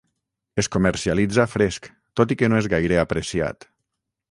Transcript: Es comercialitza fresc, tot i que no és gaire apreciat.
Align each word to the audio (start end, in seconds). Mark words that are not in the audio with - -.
Es 0.61 0.69
comercialitza 0.75 1.45
fresc, 1.51 1.85
tot 2.21 2.35
i 2.35 2.39
que 2.41 2.51
no 2.53 2.59
és 2.65 2.73
gaire 2.75 3.01
apreciat. 3.05 3.71